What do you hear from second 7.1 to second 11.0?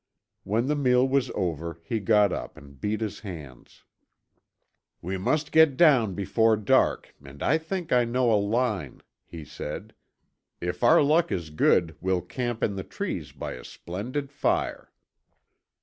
and I think I know a line," he said. "If